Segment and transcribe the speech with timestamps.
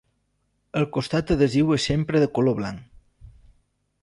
[0.79, 3.33] El costat adhesiu és sempre de color blanc.